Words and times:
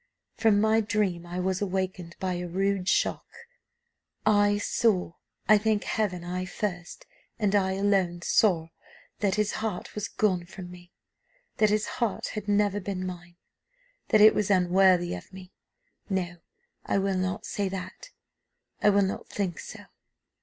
From 0.35 0.59
my 0.59 0.81
dream 0.81 1.27
I 1.27 1.39
was 1.39 1.61
awakened 1.61 2.15
by 2.19 2.33
a 2.33 2.47
rude 2.47 2.89
shock 2.89 3.27
I 4.25 4.57
saw, 4.57 5.13
I 5.47 5.59
thank 5.59 5.83
Heaven 5.83 6.23
I 6.23 6.43
first, 6.45 7.05
and 7.37 7.53
I 7.53 7.73
alone, 7.73 8.23
saw 8.23 8.69
that 9.19 9.35
his 9.35 9.51
heart 9.61 9.93
was 9.93 10.07
gone 10.07 10.47
from 10.47 10.71
me 10.71 10.91
that 11.57 11.69
his 11.69 11.85
heart 12.01 12.29
had 12.29 12.47
never 12.47 12.79
been 12.79 13.05
mine 13.05 13.35
that 14.07 14.21
it 14.21 14.33
was 14.33 14.49
unworthy 14.49 15.13
of 15.13 15.31
me. 15.31 15.53
No, 16.09 16.37
I 16.83 16.97
will 16.97 17.15
not 17.17 17.45
say 17.45 17.69
that; 17.69 18.09
I 18.81 18.89
will 18.89 19.03
not 19.03 19.29
think 19.29 19.59
so. 19.59 19.81